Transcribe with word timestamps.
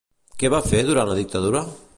Què 0.43 0.51
va 0.53 0.61
fer 0.69 0.81
durant 0.87 1.11
la 1.13 1.19
dictadura? 1.23 1.67